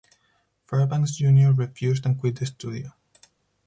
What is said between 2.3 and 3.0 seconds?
the studio.